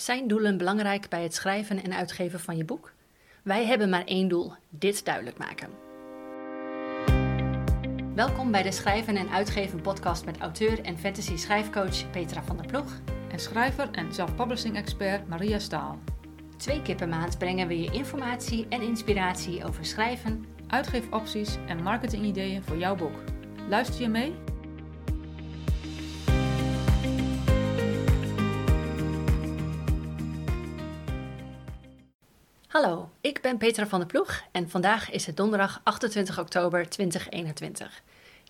[0.00, 2.92] Zijn doelen belangrijk bij het schrijven en uitgeven van je boek?
[3.42, 5.68] Wij hebben maar één doel: dit duidelijk maken.
[8.14, 12.66] Welkom bij de Schrijven en Uitgeven podcast met auteur en fantasy schrijfcoach Petra van der
[12.66, 13.00] Ploeg.
[13.30, 15.98] En schrijver en self-publishing expert Maria Staal.
[16.56, 22.62] Twee keer per maand brengen we je informatie en inspiratie over schrijven, Uitgeefopties en marketingideeën
[22.62, 23.18] voor jouw boek.
[23.68, 24.34] Luister je mee?
[32.70, 38.02] Hallo, ik ben Petra van der Ploeg en vandaag is het donderdag 28 oktober 2021.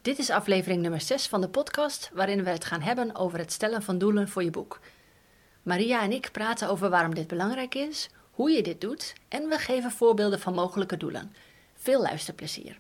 [0.02, 3.52] Dit is aflevering nummer 6 van de podcast waarin we het gaan hebben over het
[3.52, 4.80] stellen van doelen voor je boek.
[5.62, 9.58] Maria en ik praten over waarom dit belangrijk is, hoe je dit doet en we
[9.58, 11.34] geven voorbeelden van mogelijke doelen.
[11.74, 12.78] Veel luisterplezier.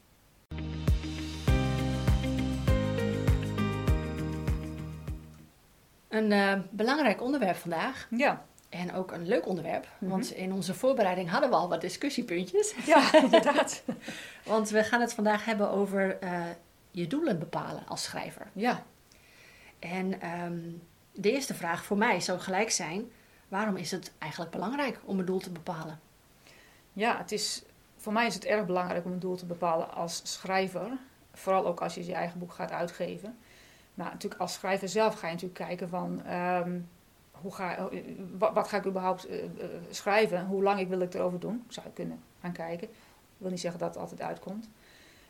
[6.08, 8.06] Een uh, belangrijk onderwerp vandaag.
[8.10, 8.48] Ja.
[8.70, 12.74] En ook een leuk onderwerp, want in onze voorbereiding hadden we al wat discussiepuntjes.
[12.86, 13.82] Ja, inderdaad.
[14.44, 16.42] want we gaan het vandaag hebben over uh,
[16.90, 18.46] je doelen bepalen als schrijver.
[18.52, 18.82] Ja.
[19.78, 23.10] En um, de eerste vraag voor mij zou gelijk zijn:
[23.48, 26.00] waarom is het eigenlijk belangrijk om een doel te bepalen?
[26.92, 27.62] Ja, het is,
[27.96, 30.90] voor mij is het erg belangrijk om een doel te bepalen als schrijver.
[31.32, 33.38] Vooral ook als je je eigen boek gaat uitgeven.
[33.94, 36.32] Maar natuurlijk als schrijver zelf ga je natuurlijk kijken van...
[36.32, 36.88] Um,
[37.40, 37.88] hoe ga,
[38.38, 39.48] wat, wat, ga ik überhaupt uh, uh,
[39.90, 40.46] schrijven?
[40.46, 41.64] Hoe lang ik wil ik erover doen?
[41.68, 42.88] Zou je kunnen gaan kijken.
[42.88, 42.94] Ik
[43.36, 44.68] wil niet zeggen dat het altijd uitkomt.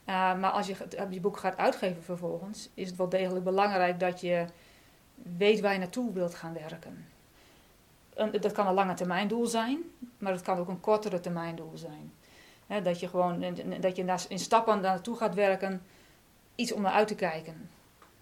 [0.07, 0.77] Uh, maar als je
[1.11, 4.45] je boek gaat uitgeven vervolgens, is het wel degelijk belangrijk dat je
[5.15, 7.07] weet waar je naartoe wilt gaan werken.
[8.41, 9.79] Dat kan een lange termijn doel zijn,
[10.19, 12.13] maar het kan ook een kortere termijn doel zijn.
[12.67, 13.41] He, dat je gewoon
[13.81, 15.83] dat je in stappen naartoe gaat werken,
[16.55, 17.71] iets om naar uit te kijken.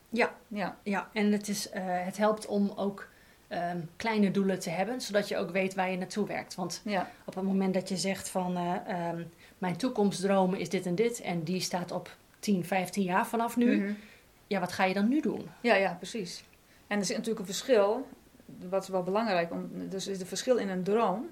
[0.09, 0.77] Ja, ja.
[0.83, 1.09] ja.
[1.13, 3.09] en het, is, het helpt om ook
[3.53, 6.55] Um, kleine doelen te hebben, zodat je ook weet waar je naartoe werkt.
[6.55, 7.11] Want ja.
[7.25, 8.75] op het moment dat je zegt van uh,
[9.13, 13.57] um, mijn toekomstdromen is dit en dit en die staat op 10, 15 jaar vanaf
[13.57, 13.97] nu, mm -hmm.
[14.47, 15.49] ja, wat ga je dan nu doen?
[15.61, 16.45] Ja, ja, precies.
[16.87, 18.07] En er zit natuurlijk een verschil,
[18.69, 21.27] wat is wel belangrijk, om, dus is een verschil in een droom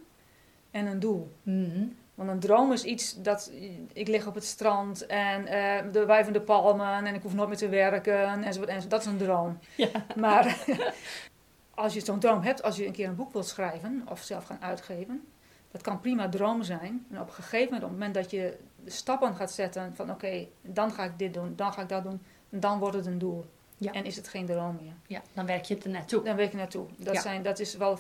[0.71, 1.33] en een doel.
[1.43, 1.97] Mm -hmm.
[2.15, 3.53] Want een droom is iets dat
[3.93, 7.59] ik lig op het strand en uh, de wuivende palmen en ik hoef nooit meer
[7.59, 8.69] te werken enzovoort.
[8.69, 8.91] enzovoort.
[8.91, 9.59] Dat is een droom.
[9.75, 9.89] Ja.
[10.17, 10.57] Maar
[11.77, 14.45] als je zo'n droom hebt, als je een keer een boek wilt schrijven of zelf
[14.45, 15.27] gaan uitgeven,
[15.71, 17.07] dat kan prima droom zijn.
[17.11, 20.11] En op een gegeven moment, op het moment dat je de stappen gaat zetten van
[20.11, 23.07] oké, okay, dan ga ik dit doen, dan ga ik dat doen, dan wordt het
[23.07, 23.45] een doel.
[23.79, 23.93] Ja.
[23.93, 24.93] En is het geen droom meer.
[25.07, 26.23] Ja, dan werk je er naartoe.
[26.23, 26.87] Dan werk je naartoe.
[26.97, 27.21] Dat, Ja.
[27.21, 27.99] zijn, dat, is wel,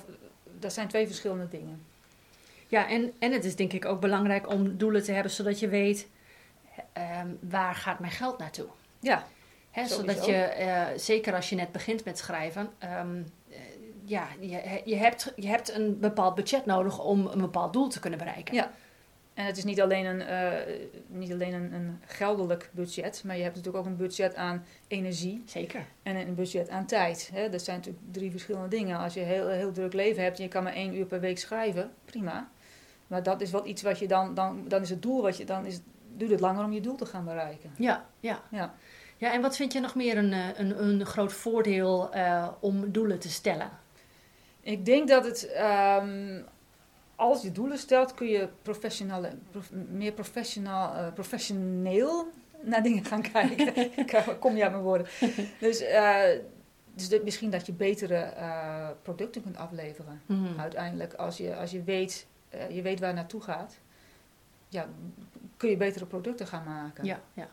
[0.58, 1.82] dat zijn twee verschillende dingen.
[2.68, 5.68] Ja, en, en het is denk ik ook belangrijk om doelen te hebben, zodat je
[5.68, 6.08] weet
[6.92, 8.66] ehm, waar gaat mijn geld naartoe.
[9.00, 9.26] Ja,
[9.84, 13.58] Zodat je, eh, zeker als je net begint met schrijven, ehm, eh,
[14.04, 18.00] ja, je, je, hebt, je hebt een bepaald budget nodig om een bepaald doel te
[18.00, 18.54] kunnen bereiken.
[18.54, 18.70] Ja.
[19.36, 20.74] En het is niet alleen een, eh,
[21.06, 25.42] niet alleen een, een geldelijk budget, maar je hebt natuurlijk ook een budget aan energie
[25.46, 25.86] Zeker.
[26.02, 27.30] en een budget aan tijd.
[27.32, 27.48] Hè?
[27.48, 28.98] Dat zijn natuurlijk drie verschillende dingen.
[28.98, 31.20] Als je een heel, heel druk leven hebt en je kan maar één uur per
[31.20, 32.48] week schrijven, prima.
[33.06, 35.44] Maar dat is wel iets wat je dan, dan, dan is het doel wat je,
[35.44, 35.80] dan is,
[36.16, 37.70] duurt het langer om je doel te gaan bereiken.
[37.76, 38.42] Ja, ja.
[38.50, 38.74] Ja.
[39.16, 42.92] Ja, en wat vind je nog meer een, eh, een, een groot voordeel eh, om
[42.92, 43.70] doelen te stellen?
[44.60, 46.42] Ik denk dat het, ehm,
[47.16, 53.22] als je doelen stelt, kun je professionele, prof- meer professional, eh, professioneel naar dingen gaan
[53.32, 53.76] kijken.
[53.96, 55.06] Ik kom niet uit mijn woorden.
[55.60, 55.84] Dus,
[56.94, 58.32] dus misschien dat je betere
[59.02, 60.22] producten kunt afleveren.
[60.26, 60.60] Mhm.
[60.60, 62.26] Uiteindelijk, als je, als je, weet,
[62.70, 63.78] je weet waar naartoe gaat,
[64.68, 64.86] ja,
[65.56, 67.04] kun je betere producten gaan maken.
[67.04, 67.48] Ja, ja.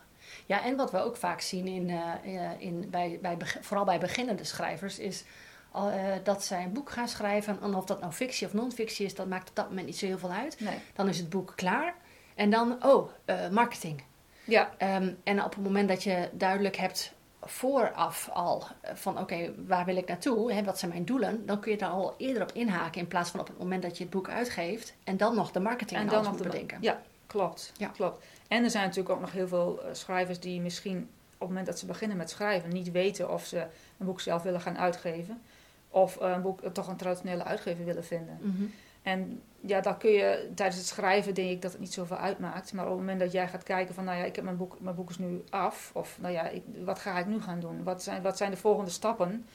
[0.46, 3.98] Ja, en wat we ook vaak zien in, eh, eh, in, bij, bij, vooral bij
[3.98, 5.24] beginnende schrijvers, is
[5.72, 7.58] eh, dat zij een boek gaan schrijven.
[7.62, 10.06] En of dat nou fictie of non-fictie is, dat maakt op dat moment niet zo
[10.06, 10.60] heel veel uit.
[10.60, 10.78] Nee.
[10.94, 11.94] Dan is het boek klaar.
[12.34, 13.10] En dan, oh,
[13.50, 14.02] marketing.
[14.44, 19.84] Ja, Ehm, en op het moment dat je duidelijk hebt vooraf al van oké, waar
[19.84, 20.52] wil ik naartoe?
[20.52, 21.46] Hè, wat zijn mijn doelen?
[21.46, 23.96] Dan kun je daar al eerder op inhaken in plaats van op het moment dat
[23.96, 26.78] je het boek uitgeeft en dan nog de marketing en dan nog bedenken.
[26.80, 27.02] Ja,
[27.34, 27.72] klopt.
[27.76, 27.88] Ja.
[27.88, 28.24] klopt.
[28.48, 30.98] En er zijn natuurlijk ook nog heel veel eh, schrijvers die misschien
[31.34, 33.66] op het moment dat ze beginnen met schrijven niet weten of ze
[33.98, 35.42] een boek zelf willen gaan uitgeven.
[35.88, 38.38] Of eh, een boek eh, toch een traditionele uitgever willen vinden.
[38.40, 38.64] Mhm.
[39.02, 42.72] En ja, dan kun je tijdens het schrijven denk ik dat het niet zoveel uitmaakt.
[42.72, 44.80] Maar op het moment dat jij gaat kijken van nou ja, ik heb mijn boek,
[44.80, 45.90] mijn boek is nu af.
[45.94, 47.82] Of nou ja, ik, wat ga ik nu gaan doen?
[47.82, 49.46] Wat zijn, wat zijn de volgende stappen?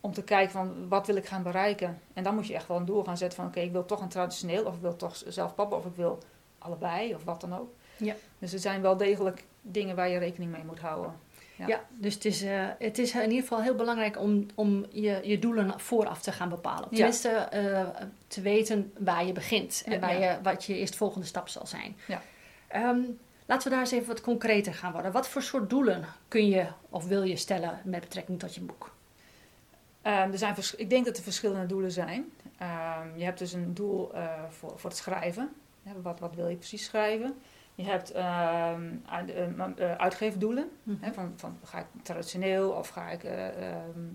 [0.00, 1.98] Om te kijken van wat wil ik gaan bereiken.
[2.12, 4.00] En dan moet je echt wel een doel gaan zetten van oké, ik wil toch
[4.00, 4.64] een traditioneel.
[4.64, 5.78] Of ik wil toch zelf pappen.
[5.78, 6.18] Of ik wil
[6.62, 7.14] allebei.
[7.14, 7.70] Of wat dan ook.
[7.96, 8.14] Ja.
[8.38, 11.14] Dus er zijn wel degelijk dingen waar je rekening mee moet houden.
[11.56, 14.86] Ja, Ja, dus het is, eh, het is in ieder geval heel belangrijk om, om
[14.90, 16.88] je, je doelen vooraf te gaan bepalen.
[16.90, 16.96] Ja.
[16.96, 17.86] Tenminste, eh,
[18.26, 21.96] te weten waar je begint en waar je, wat je eerstvolgende stap zal zijn.
[22.06, 22.22] Ja.
[22.68, 23.00] Ehm,
[23.46, 25.12] laten we daar eens even wat concreter gaan worden.
[25.12, 28.94] Wat voor soort doelen kun je of wil je stellen met betrekking tot je boek?
[30.02, 32.32] Ehm, er zijn ik denk dat er verschillende doelen zijn.
[32.58, 35.52] Ehm, je hebt dus een doel eh, voor, voor het schrijven.
[36.02, 37.34] Wat, wat wil je precies schrijven?
[37.74, 38.74] Je hebt eh,
[39.96, 40.70] uitgeefdoelen.
[41.00, 43.46] Hè, van, van, ga ik traditioneel of ga ik eh,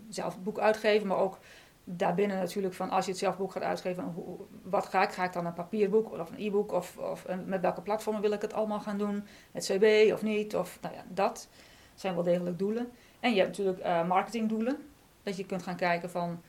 [0.09, 1.07] zelf een boek uitgeven?
[1.07, 1.37] Maar ook
[1.83, 5.11] daarbinnen natuurlijk van als je het zelf boek gaat uitgeven, hoe, wat ga ik?
[5.11, 6.71] Ga ik dan een papierboek of een e-book?
[6.71, 9.23] Of, of met welke platformen wil ik het allemaal gaan doen?
[9.51, 10.55] Het CB of niet?
[10.55, 11.49] Of, nou ja, dat
[11.95, 12.91] zijn wel degelijk doelen.
[13.19, 14.77] En je hebt natuurlijk eh, marketingdoelen.
[15.23, 16.41] Dat je kunt gaan kijken van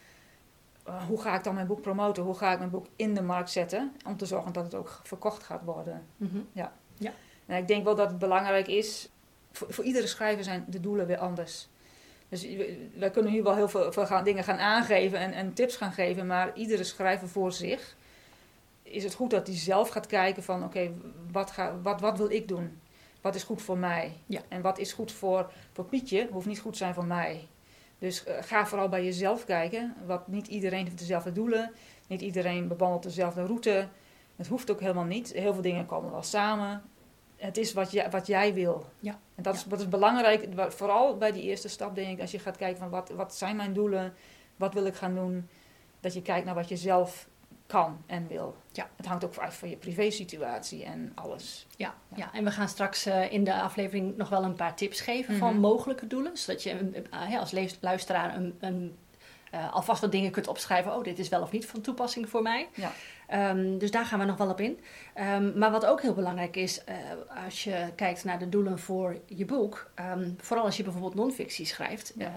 [0.89, 2.23] eh, hoe ga ik dan mijn boek promoten?
[2.23, 3.93] Hoe ga ik mijn boek in de markt zetten?
[4.07, 6.07] Om te zorgen dat het ook verkocht gaat worden.
[6.17, 6.39] Mhm.
[7.47, 9.09] En ik denk wel dat het belangrijk is,
[9.53, 11.69] voor, voor iedere schrijver zijn de doelen weer anders.
[12.29, 15.53] Dus we- wij kunnen hier wel heel veel, veel gaan, dingen gaan aangeven en, en
[15.53, 17.97] tips gaan geven, maar iedere schrijver voor zich
[18.83, 20.91] is het goed dat hij zelf gaat kijken van oké,
[21.33, 22.81] wat, ga, wat, wat wil ik doen?
[23.21, 24.13] Wat is goed voor mij?
[24.27, 24.41] Ja.
[24.49, 27.49] En wat is goed voor, voor Pietje, hoeft niet goed te zijn voor mij.
[27.99, 31.73] Dus eh, ga vooral bij jezelf kijken, wat niet iedereen heeft dezelfde doelen,
[32.07, 33.89] niet iedereen bewandelt dezelfde route.
[34.37, 35.33] Het hoeft ook helemaal niet.
[35.33, 36.83] Heel veel dingen komen wel samen.
[37.37, 38.85] Het is wat jij, wat jij wil.
[39.01, 39.19] Ja.
[39.35, 42.39] En dat is, dat is belangrijk, vooral bij die eerste stap, denk ik, als je
[42.39, 44.15] gaat kijken van wat, wat zijn mijn doelen,
[44.57, 45.49] wat wil ik gaan doen,
[46.01, 47.29] dat je kijkt naar wat je zelf
[47.69, 48.57] kan en wil.
[48.73, 48.89] Ja.
[48.97, 51.67] Het hangt ook af van je privésituatie en alles.
[51.77, 52.17] Ja, Ja.
[52.17, 52.31] ja.
[52.33, 55.51] en we gaan straks eh, in de aflevering nog wel een paar tips geven van
[55.53, 55.61] Mhm.
[55.61, 56.37] mogelijke doelen.
[56.37, 56.71] Zodat je
[57.11, 58.97] eh, ja, als luisteraar een, een,
[59.51, 60.95] eh, alvast wat dingen kunt opschrijven.
[60.97, 62.69] Oh, dit is wel of niet van toepassing voor mij.
[62.75, 62.93] Ja.
[63.27, 64.81] Ehm, dus daar gaan we nog wel op in.
[65.15, 66.95] Ehm, maar wat ook heel belangrijk is, eh,
[67.45, 69.91] als je kijkt naar de doelen voor je boek.
[69.95, 72.13] ehm, vooral als je bijvoorbeeld non-fictie schrijft.
[72.17, 72.27] Ja.
[72.27, 72.33] Eh,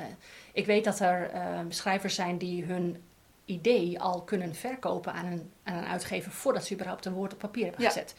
[0.53, 1.31] ik weet dat er
[1.69, 3.03] schrijvers zijn die hun
[3.45, 7.39] idee al kunnen verkopen aan een, aan een uitgever voordat ze überhaupt een woord op
[7.39, 7.87] papier hebben Ja.
[7.87, 8.15] gezet.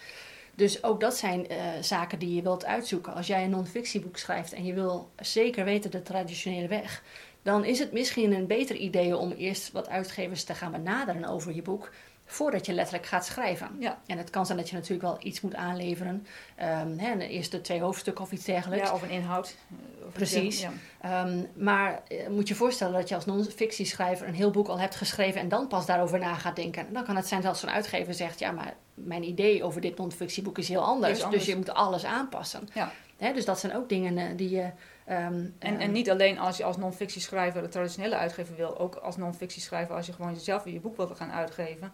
[0.55, 3.15] Dus ook dat zijn eh, zaken die je wilt uitzoeken.
[3.15, 7.03] Als jij een non-fictieboek schrijft en je wil zeker weten de traditionele weg,
[7.43, 11.55] dan is het misschien een beter idee om eerst wat uitgevers te gaan benaderen over
[11.55, 11.91] je boek,
[12.33, 13.77] voordat je letterlijk gaat schrijven.
[13.79, 13.99] Ja.
[14.07, 16.27] En het kan zijn dat je natuurlijk wel iets moet aanleveren,
[16.57, 18.89] Ehm hè, de eerste twee hoofdstukken of iets dergelijks.
[18.89, 19.57] Ja, of een inhoud.
[19.71, 20.61] eh, of Precies.
[20.61, 20.71] Ja.
[21.01, 24.95] Ehm, maar eh, moet je voorstellen dat je als non-fictieschrijver een heel boek al hebt
[24.95, 26.87] geschreven en dan pas daarover na gaat denken.
[26.87, 29.99] En dan kan het zijn dat zo'n uitgever zegt, ja, maar mijn idee over dit
[29.99, 31.19] non-fictieboek is heel anders.
[31.19, 31.43] Is anders.
[31.45, 32.69] Dus je moet alles aanpassen.
[32.75, 32.93] Ja.
[33.17, 34.71] Hè, dus dat zijn ook dingen eh, die je...
[35.07, 39.17] ehm, En, en niet alleen als je als non-fictieschrijver de traditionele uitgever wil, ook als
[39.17, 41.93] non-fictieschrijver als je gewoon jezelf weer je boek wilt gaan uitgeven,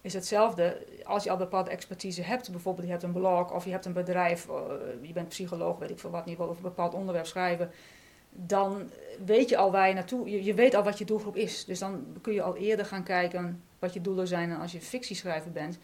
[0.00, 0.86] is hetzelfde.
[1.04, 3.92] Als je al bepaalde expertise hebt, bijvoorbeeld je hebt een blog of je hebt een
[3.92, 4.54] bedrijf, eh,
[5.02, 7.70] je bent psycholoog, weet ik veel wat, niet wil over een bepaald onderwerp schrijven,
[8.30, 8.90] dan
[9.24, 11.64] weet je al waar je naartoe, je, je weet al wat je doelgroep is.
[11.64, 14.50] Dus dan kun je al eerder gaan kijken wat je doelen zijn.
[14.50, 15.78] En als je fictieschrijver bent,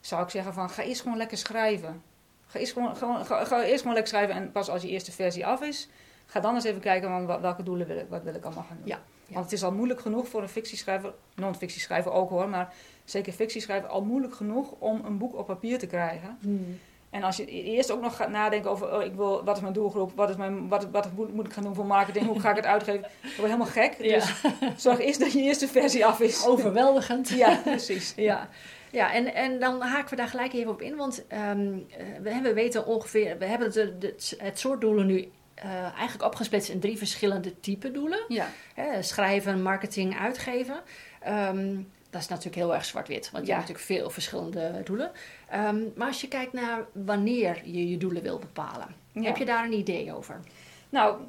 [0.00, 2.02] zou ik zeggen van ga eerst gewoon lekker schrijven.
[2.46, 5.12] Ga eerst gewoon, gewoon, ga, ga eerst gewoon lekker schrijven en pas als je eerste
[5.12, 5.88] versie af is,
[6.26, 8.76] ga dan eens even kijken van welke doelen wil ik, wat wil ik allemaal gaan
[8.76, 8.86] doen.
[8.86, 9.34] Ja, ja.
[9.34, 12.74] Want het is al moeilijk genoeg voor een fictieschrijver, non-fictieschrijver ook hoor, maar
[13.10, 16.38] zeker fictieschrijver al moeilijk genoeg om een boek op papier te krijgen.
[16.40, 16.78] hmm,
[17.10, 19.72] En als je eerst ook nog gaat nadenken over, oh, ik wil, wat is mijn
[19.74, 22.56] doelgroep, wat, is mijn, wat, wat moet, ik gaan doen voor marketing, hoe ga ik
[22.56, 23.94] het uitgeven, dan word je helemaal gek.
[24.00, 24.14] Ja.
[24.14, 24.34] Dus
[24.82, 26.46] zorg eerst dat je eerste versie af is.
[26.46, 27.28] overweldigend.
[27.44, 28.12] Ja, precies.
[28.30, 28.48] Ja,
[28.90, 32.40] ja en, en dan haken we daar gelijk even op in, want ehm, eh, we,
[32.42, 36.80] we weten ongeveer, we hebben het, het, het soort doelen nu eh, eigenlijk opgesplitst in
[36.80, 38.24] drie verschillende type doelen.
[38.28, 40.80] Ja, Hè, schrijven, marketing, uitgeven.
[41.20, 41.76] Ehm,
[42.10, 43.58] dat is natuurlijk heel erg zwart-wit, want je Ja.
[43.58, 45.10] hebt natuurlijk veel verschillende doelen.
[45.48, 49.22] Ehm, maar als je kijkt naar wanneer je je doelen wil bepalen, Ja.
[49.22, 50.40] heb je daar een idee over?
[50.88, 51.20] Nou,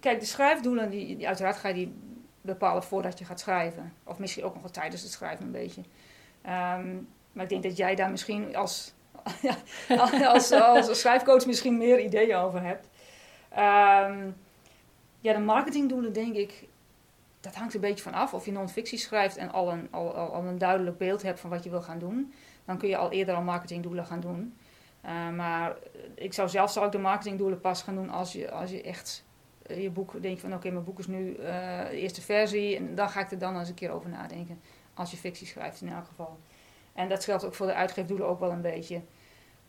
[0.00, 1.94] kijk, de schrijfdoelen, die, die, uiteraard ga je die
[2.40, 3.92] bepalen voordat je gaat schrijven.
[4.04, 5.82] Of misschien ook nog wel tijdens het schrijven een beetje.
[6.42, 6.94] Ehm,
[7.32, 8.92] maar ik denk dat jij daar misschien als,
[9.42, 9.56] ja,
[10.32, 12.88] als, als schrijfcoach misschien meer ideeën over hebt.
[13.48, 14.30] Ehm,
[15.20, 16.64] ja, de marketingdoelen denk ik,
[17.40, 18.34] dat hangt een beetje van af.
[18.34, 21.50] Of je non-fictie schrijft en al een, al, al, al een duidelijk beeld hebt van
[21.50, 22.32] wat je wil gaan doen.
[22.64, 24.56] Dan kun je al eerder al marketingdoelen gaan doen.
[25.04, 25.76] Uh, maar
[26.14, 29.24] ik zou zelf zou ik de marketingdoelen pas gaan doen als je, als je echt
[29.66, 31.36] uh, je boek denkt van oké, mijn boek is nu uh,
[31.88, 32.76] de eerste versie.
[32.76, 34.60] En dan ga ik er dan eens een keer over nadenken.
[34.94, 36.38] Als je fictie schrijft in elk geval.
[36.92, 39.02] En dat geldt ook voor de uitgeefdoelen ook wel een beetje.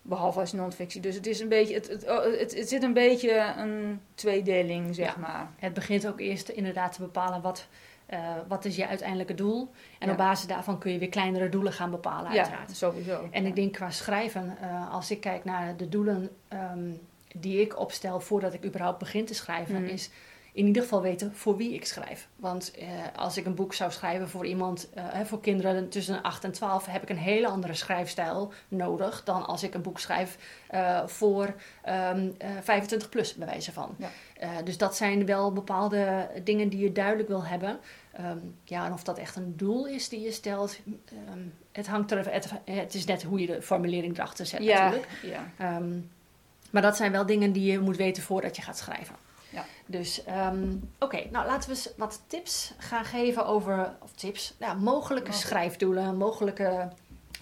[0.08, 1.02] Behalve als non-fictie.
[1.02, 2.06] Dus het is een beetje, het, het,
[2.40, 5.20] het, het zit een beetje een tweedeling, zeg Ja.
[5.22, 5.52] maar.
[5.56, 7.68] Het begint ook eerst inderdaad te bepalen wat,
[8.14, 9.72] uh, wat is je uiteindelijke doel.
[10.00, 10.12] En Ja.
[10.12, 12.70] op basis daarvan kun je weer kleinere doelen gaan bepalen, uiteraard.
[12.70, 13.28] Ja, sowieso.
[13.32, 13.48] En ja.
[13.48, 17.00] ik denk qua schrijven, uh, als ik kijk naar de doelen um,
[17.36, 19.92] die ik opstel voordat ik überhaupt begin te schrijven, Mhm.
[19.94, 20.10] is
[20.58, 22.28] in ieder geval weten voor wie ik schrijf.
[22.36, 26.44] Want eh, als ik een boek zou schrijven voor iemand, eh, voor kinderen tussen 8
[26.44, 30.38] en 12, heb ik een hele andere schrijfstijl nodig dan als ik een boek schrijf
[30.68, 33.96] eh, voor ehm, eh, 25 plus, bij wijze van.
[33.98, 34.62] Ja.
[34.62, 37.80] Dus dat zijn wel bepaalde dingen die je duidelijk wil hebben.
[38.12, 41.40] Ehm, ja, en of dat echt een doel is die je stelt, ehm,
[41.72, 45.12] het hangt er het, het is net hoe je de formulering erachter zet ja, natuurlijk.
[45.24, 45.52] ja.
[45.58, 46.00] Ehm,
[46.72, 49.27] maar dat zijn wel dingen die je moet weten voordat je gaat schrijven.
[49.88, 54.74] Dus ehm, oké, nou laten we eens wat tips gaan geven over, of tips, ja,
[54.74, 54.84] mogelijke
[55.30, 55.34] Mogelijk.
[55.34, 56.90] schrijfdoelen, mogelijke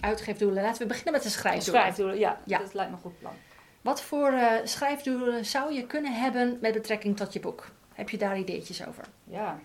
[0.00, 0.62] uitgeefdoelen.
[0.62, 1.80] Laten we beginnen met de schrijfdoelen.
[1.82, 2.58] Schrijfdoelen, ja, Ja.
[2.58, 3.32] dat lijkt me een goed plan.
[3.80, 7.70] Wat voor eh, schrijfdoelen zou je kunnen hebben met betrekking tot je boek?
[7.94, 9.04] Heb je daar ideetjes over?
[9.24, 9.58] Ja.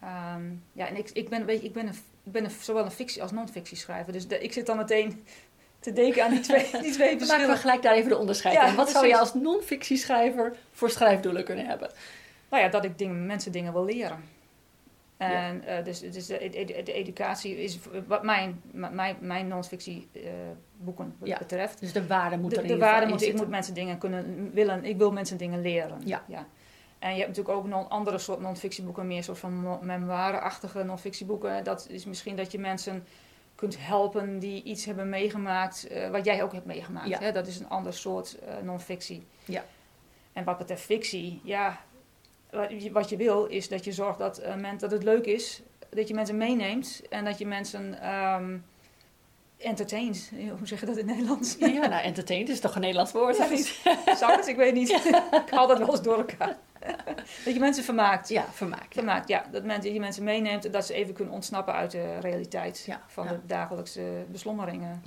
[0.00, 1.94] Ehm, ja, en ik, ik ben, weet je, ik ben, een,
[2.24, 4.12] ik ben een, zowel een fictie als non-fictie schrijver.
[4.12, 5.24] Dus de- ik zit dan meteen
[5.80, 7.56] te denken aan die twee, die twee Dan maken we verschillen.
[7.58, 8.74] gelijk daar even de onderscheid Ja, in.
[8.74, 11.90] Wat zou je als non-fictieschrijver voor schrijfdoelen kunnen hebben?
[12.50, 14.24] Nou ja, dat ik dingen, mensen dingen wil leren.
[15.16, 20.20] En eh, dus, dus de, de, de educatie is wat mijn, mijn, mijn non-fictie eh,
[20.76, 21.38] boeken Ja.
[21.38, 21.80] betreft.
[21.80, 24.50] Dus de waarde moet er De, in de waarde moet, ik moet mensen dingen kunnen
[24.54, 24.84] willen.
[24.84, 26.00] Ik wil mensen dingen leren.
[26.04, 26.22] Ja.
[26.98, 31.64] En je hebt natuurlijk ook non, andere soort non-fictieboeken, meer soort van mo- memoire-achtige non-fictieboeken.
[31.64, 33.04] Dat is misschien dat je mensen
[33.60, 37.08] kunt helpen die iets hebben meegemaakt, eh, wat jij ook hebt meegemaakt.
[37.08, 37.18] Ja.
[37.18, 37.32] Hè?
[37.32, 39.26] Dat is een ander soort eh, non-fictie.
[39.44, 39.64] Ja.
[40.32, 41.80] En wat betreft fictie, ja,
[42.50, 45.26] wat je, wat je wil is dat je zorgt dat, eh, men, dat het leuk
[45.26, 48.58] is, dat je mensen meeneemt en dat je mensen ehm
[49.58, 50.30] entertaint.
[50.58, 51.56] Hoe zeg je dat in het Nederlands?
[51.58, 53.80] Ja, ja, nou, entertained is toch een Nederlands woord, Ja, of niet?
[54.20, 54.46] Zou het?
[54.46, 54.90] Ik weet niet.
[55.46, 56.56] ik haal dat wel eens door elkaar.
[57.44, 58.28] dat je mensen vermaakt.
[58.28, 58.80] Ja, vermaak.
[58.82, 58.88] ja.
[58.90, 59.44] Vermaakt, ja.
[59.52, 63.00] Dat men, je mensen meeneemt en dat ze even kunnen ontsnappen uit de realiteit Ja,
[63.06, 63.30] van ja.
[63.30, 65.00] de dagelijkse beslommeringen.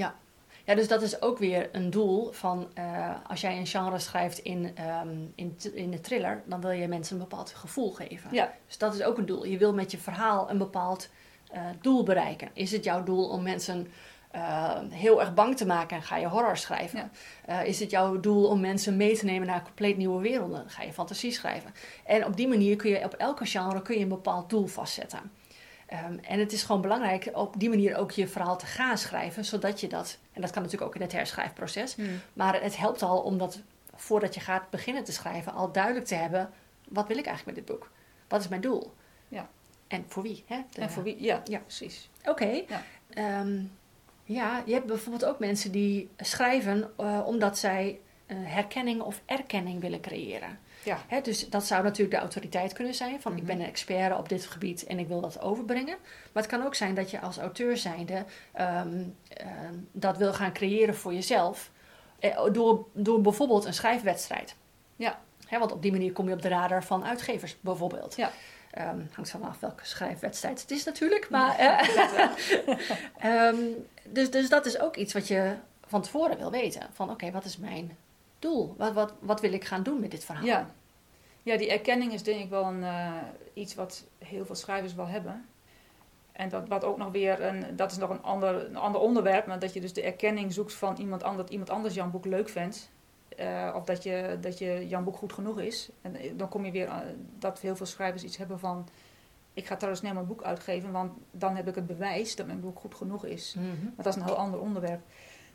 [0.65, 4.37] Ja, dus dat is ook weer een doel van eh, als jij een genre schrijft
[4.39, 8.29] in, ehm, in, in de thriller, dan wil je mensen een bepaald gevoel geven.
[8.33, 9.45] Ja, Dus dat is ook een doel.
[9.45, 11.09] Je wil met je verhaal een bepaald
[11.51, 12.49] eh, doel bereiken.
[12.53, 13.87] Is het jouw doel om mensen
[14.33, 16.99] eh, heel erg bang te maken, ga je horror schrijven.
[16.99, 17.61] Ja.
[17.61, 20.83] Eh, is het jouw doel om mensen mee te nemen naar compleet nieuwe werelden, ga
[20.83, 21.73] je fantasie schrijven.
[22.05, 25.31] En op die manier kun je op elke genre kun je een bepaald doel vastzetten.
[25.87, 29.45] Ehm, en het is gewoon belangrijk op die manier ook je verhaal te gaan schrijven,
[29.45, 31.95] zodat je dat, en dat kan natuurlijk ook in het herschrijfproces,
[32.33, 33.61] maar het helpt al om dat
[33.95, 36.49] voordat je gaat beginnen te schrijven al duidelijk te hebben,
[36.89, 37.89] wat wil ik eigenlijk met dit boek?
[38.27, 38.93] Wat is mijn doel?
[39.27, 39.49] Ja.
[39.87, 40.43] En voor wie?
[40.47, 40.61] Hè?
[40.69, 41.23] De- en voor wie?
[41.23, 41.59] Ja, Ja.
[41.59, 42.09] precies.
[42.25, 42.45] Oké.
[42.67, 42.83] Ja.
[43.09, 43.61] Ehm,
[44.23, 49.81] ja, je hebt bijvoorbeeld ook mensen die schrijven eh, omdat zij eh, herkenning of erkenning
[49.81, 50.59] willen creëren.
[50.83, 50.97] Ja.
[51.07, 53.21] Hè, dus dat zou natuurlijk de autoriteit kunnen zijn.
[53.21, 53.47] Van ik Mhm.
[53.47, 55.97] ben een expert op dit gebied en ik wil dat overbrengen.
[56.31, 60.53] Maar het kan ook zijn dat je als auteur zijnde ehm, ehm, dat wil gaan
[60.53, 61.71] creëren voor jezelf.
[62.19, 64.55] eh, door, door bijvoorbeeld een schrijfwedstrijd.
[64.95, 65.19] Ja.
[65.47, 68.15] Hè, want op die manier kom je op de radar van uitgevers bijvoorbeeld.
[68.15, 68.31] Ja.
[68.73, 71.29] Ehm, hangt van af welke schrijfwedstrijd het is natuurlijk.
[71.29, 72.29] Maar, eh.
[73.17, 73.55] Ehm,
[74.03, 76.89] dus, dus dat is ook iets wat je van tevoren wil weten.
[76.93, 77.97] Van oké, wat is mijn
[78.39, 78.75] doel?
[78.77, 80.45] Wat, wat, wat wil ik gaan doen met dit verhaal?
[80.45, 80.69] ja.
[81.43, 83.11] ja, die erkenning is denk ik wel een, eh,
[83.53, 85.45] iets wat heel veel schrijvers wel hebben.
[86.31, 89.45] En dat, wat ook nog weer, een, dat is nog een ander, een ander onderwerp,
[89.45, 92.25] maar dat je dus de erkenning zoekt van iemand anders, dat iemand anders jouw boek
[92.25, 92.89] leuk vindt.
[93.37, 95.89] Eh, of dat je, dat je jouw boek goed genoeg is.
[96.01, 97.03] En eh, dan kom je weer aan
[97.39, 98.87] dat heel veel schrijvers iets hebben van...
[99.53, 102.59] Ik ga trouwens snel mijn boek uitgeven, want dan heb ik het bewijs dat mijn
[102.59, 103.55] boek goed genoeg is.
[103.57, 103.65] Mhm.
[103.83, 105.01] Maar dat is een heel ander onderwerp.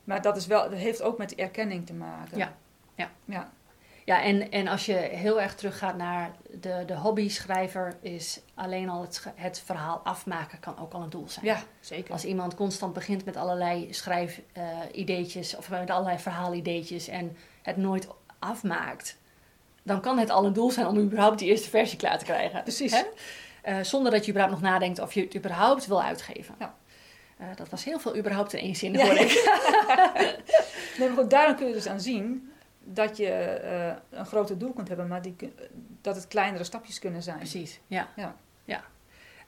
[0.05, 2.39] Maar dat, is wel, dat heeft ook met erkenning te maken.
[2.39, 2.55] Ja,
[2.95, 3.11] ja.
[3.25, 3.53] Ja,
[4.09, 9.01] Ja, en, en als je heel erg teruggaat naar de, de hobby-schrijver, is alleen al
[9.01, 11.45] het, het verhaal afmaken kan ook al een doel zijn.
[11.45, 12.13] ja zeker.
[12.13, 19.17] Als iemand constant begint met allerlei schrijfideetjes of met allerlei verhaalideetjes en het nooit afmaakt,
[19.83, 22.63] dan kan het al een doel zijn om überhaupt die eerste versie klaar te krijgen.
[22.63, 22.93] Precies.
[22.93, 23.03] Hè?
[23.63, 26.55] Eh, zonder dat je überhaupt nog nadenkt of je het überhaupt wil uitgeven.
[26.59, 26.75] Ja.
[27.39, 29.05] Eh, dat was heel veel überhaupt in één zin, Ja.
[29.05, 29.31] hoor ik.
[30.99, 32.48] Nee, maar goed, daarom kun je dus aan zien
[32.93, 35.37] dat je eh, een groter doel kunt hebben, maar die,
[36.01, 37.37] dat het kleinere stapjes kunnen zijn.
[37.37, 38.09] Precies, ja.
[38.17, 38.37] Ja.
[38.65, 38.83] ja.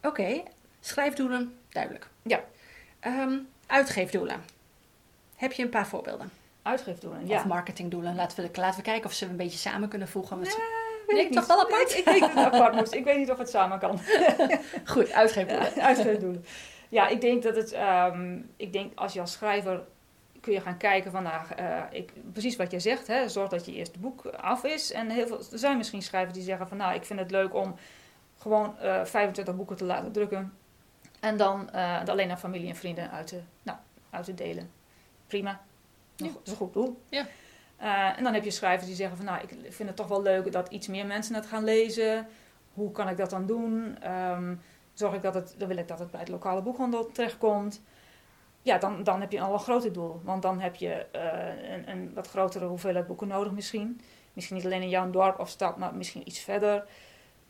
[0.02, 0.42] Oké,
[0.80, 2.09] schrijfdoelen, duidelijk.
[2.23, 2.40] Ja.
[3.00, 4.44] Ehm, uitgeefdoelen.
[5.37, 6.30] Heb je een paar voorbeelden?
[6.62, 7.37] Uitgeefdoelen, ja.
[7.37, 8.14] Of marketingdoelen.
[8.14, 10.37] Laten we, laten we kijken of ze een beetje samen kunnen voegen.
[10.37, 10.59] Want-
[11.06, 11.88] Weet Nee, ik toch wel apart?
[11.88, 12.94] Nee, ik denk dat het apart moet.
[12.94, 14.00] Ik weet niet of het samen kan.
[14.85, 15.75] Goed, uitgeefdoelen.
[15.90, 16.44] Uitgeefdoelen.
[16.88, 17.73] Ja, ik denk dat het...
[17.73, 19.82] ehm, ik denk als je als schrijver
[20.40, 21.23] kun je gaan kijken van...
[21.23, 24.92] Nou, eh, ik, precies wat je zegt, hè, zorg dat je eerste boek af is.
[24.92, 26.76] En heel veel, er zijn misschien schrijvers die zeggen van...
[26.76, 27.75] Nou, ik vind het leuk om
[28.38, 30.52] gewoon eh 25 boeken te laten drukken.
[31.20, 33.78] En dan eh, alleen aan familie en vrienden uit te, nou,
[34.11, 34.70] uit te delen.
[35.26, 35.61] Prima.
[36.16, 36.26] Ja.
[36.26, 37.00] Dat is een goed doel.
[37.09, 37.26] Ja.
[37.76, 40.23] Eh, en dan heb je schrijvers die zeggen van nou, ik vind het toch wel
[40.23, 42.26] leuk dat iets meer mensen het gaan lezen.
[42.75, 43.97] Hoe kan ik dat dan doen?
[44.00, 44.54] Ehm,
[44.94, 47.82] zorg ik dat het, dan wil ik dat het bij het lokale boekhandel terechtkomt.
[48.62, 50.21] Ja, dan, dan heb je al een groter doel.
[50.25, 54.00] Want dan heb je eh, een, een wat grotere hoeveelheid boeken nodig misschien.
[54.33, 56.85] Misschien niet alleen in jouw dorp of stad, maar misschien iets verder.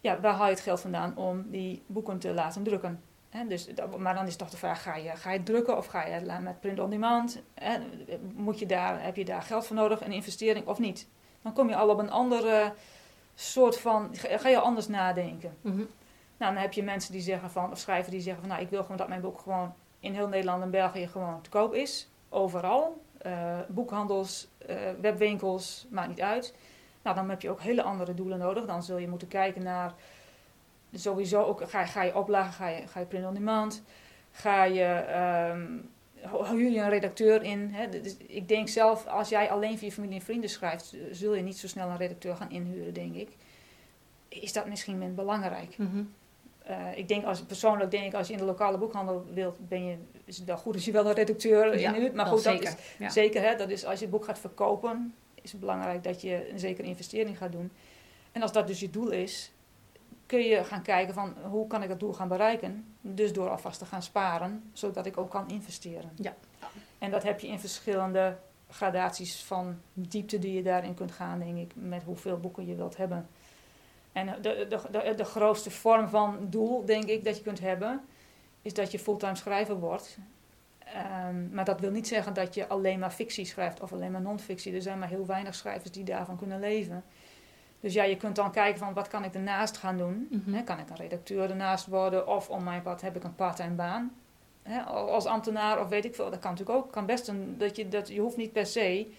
[0.00, 3.02] Ja, waar haal je het geld vandaan om die boeken te laten drukken?
[3.48, 6.38] dus, maar dan is toch de vraag, ga je, ga je drukken of ga je
[6.40, 7.42] met print on demand?
[8.34, 11.08] moet je daar, heb je daar geld voor nodig, een investering of niet?
[11.42, 12.72] Dan kom je al op een andere
[13.34, 15.56] soort van, ga je anders nadenken.
[15.60, 15.76] Mhm.
[16.36, 18.70] Nou, dan heb je mensen die zeggen van, of schrijvers die zeggen van, nou, ik
[18.70, 22.08] wil gewoon dat mijn boek gewoon in heel Nederland en België gewoon te koop is.
[22.28, 23.02] Overal.
[23.26, 26.54] Uh, boekhandels, uh, webwinkels, maakt niet uit.
[27.02, 28.66] Nou, dan heb je ook hele andere doelen nodig.
[28.66, 29.94] Dan zul je moeten kijken naar
[30.92, 33.82] sowieso ook, ga, ga je oplagen, ga je, ga je print on demand,
[34.30, 35.04] ga je,
[35.52, 35.90] um,
[36.44, 37.68] huur je een redacteur in.
[37.72, 37.88] Hè?
[38.26, 41.58] Ik denk zelf, als jij alleen voor je familie en vrienden schrijft, zul je niet
[41.58, 43.28] zo snel een redacteur gaan inhuren, denk ik.
[44.28, 45.78] Is dat misschien belangrijk?
[45.78, 46.02] Mhm.
[46.70, 49.84] Eh, ik denk als, persoonlijk denk ik, als je in de lokale boekhandel wilt, ben
[49.84, 52.14] je, is het wel goed als je wel een redacteur ja, inhuurt.
[52.14, 52.64] Maar goed, zeker.
[52.64, 53.42] dat is zeker.
[53.42, 56.58] Hè, dat is als je het boek gaat verkopen, is het belangrijk dat je een
[56.58, 57.72] zekere investering gaat doen.
[58.32, 59.52] En als dat dus je doel is,
[60.26, 62.84] kun je gaan kijken van hoe kan ik dat doel gaan bereiken.
[63.00, 66.10] Dus door alvast te gaan sparen, zodat ik ook kan investeren.
[66.14, 66.34] Ja.
[66.98, 68.36] En dat heb je in verschillende
[68.68, 72.96] gradaties van diepte die je daarin kunt gaan, denk ik, met hoeveel boeken je wilt
[72.96, 73.28] hebben.
[74.12, 78.00] En de, de, de, de grootste vorm van doel, denk ik, dat je kunt hebben,
[78.62, 80.18] is dat je fulltime schrijver wordt.
[81.26, 84.20] Um, maar dat wil niet zeggen dat je alleen maar fictie schrijft of alleen maar
[84.20, 84.74] non-fictie.
[84.74, 87.04] Er zijn maar heel weinig schrijvers die daarvan kunnen leven.
[87.80, 90.28] Dus ja, je kunt dan kijken van wat kan ik ernaast gaan doen.
[90.30, 93.74] Mm kan ik een redacteur ernaast worden of om mijn pad heb ik een part-time
[93.74, 94.12] baan.
[94.86, 96.92] als ambtenaar of weet ik veel, dat kan natuurlijk ook.
[96.92, 99.12] Kan best een, dat je, dat, je hoeft niet per se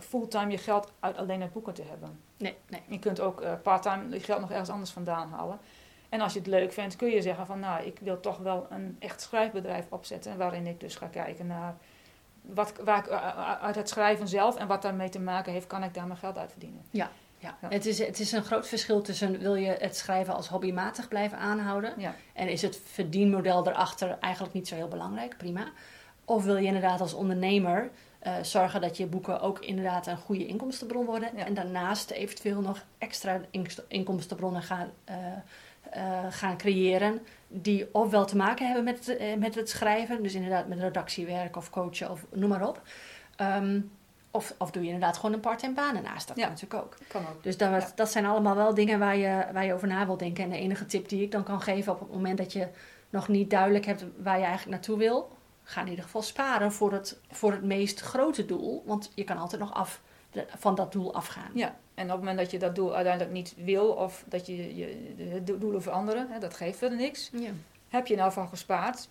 [0.00, 2.20] fulltime je geld uit alleen het boeken te hebben.
[2.36, 2.82] Nee, nee.
[2.86, 5.58] Je kunt ook uh, parttime je geld nog ergens anders vandaan halen.
[6.08, 8.66] En als je het leuk vindt, kun je zeggen van nou, ik wil toch wel
[8.70, 10.36] een echt schrijfbedrijf opzetten.
[10.36, 11.76] Waarin ik dus ga kijken naar
[12.40, 15.66] wat, waar ik, eh, eh, uit het schrijven zelf en wat daarmee te maken heeft,
[15.66, 16.82] kan ik daar mijn geld uit verdienen.
[16.90, 17.56] Ja, ja.
[17.60, 21.38] Het, is, het is een groot verschil tussen wil je het schrijven als hobbymatig blijven
[21.38, 21.94] aanhouden.
[21.96, 22.14] Ja.
[22.32, 25.72] En is het verdienmodel erachter eigenlijk niet zo heel belangrijk, prima.
[26.24, 27.90] Of wil je inderdaad als ondernemer
[28.26, 31.36] uh, zorgen dat je boeken ook inderdaad een goede inkomstenbron worden.
[31.36, 33.40] En daarnaast eventueel nog extra
[33.88, 35.16] inkomstenbronnen gaan, uh,
[35.96, 37.20] uh, gaan creëren.
[37.48, 40.22] Die ofwel te maken hebben met, met het schrijven.
[40.22, 42.82] Dus inderdaad met redactiewerk of coachen of noem maar op.
[43.40, 43.90] Um,
[44.34, 46.28] of, of doe je inderdaad gewoon een part-time baan ernaast.
[46.28, 46.96] Dat kan natuurlijk ook.
[47.08, 47.42] Kan ook.
[47.42, 50.44] Dus dat, dat zijn allemaal wel dingen waar je, waar je over na wilt denken.
[50.44, 52.68] En de enige tip die ik dan kan geven op het moment dat je
[53.10, 56.92] nog niet duidelijk hebt waar je eigenlijk naartoe wil, ga in ieder geval sparen voor
[56.92, 58.82] het, voor het meest grote doel.
[58.86, 60.00] Want je kan altijd nog af,
[60.48, 61.50] van dat doel afgaan.
[61.54, 64.76] Ja, en op het moment dat je dat doel uiteindelijk niet wil of dat je,
[64.76, 67.30] je de doelen veranderen, hè, dat geeft verder niks.
[67.32, 67.50] Ja.
[67.88, 69.08] Heb je nou van gespaard,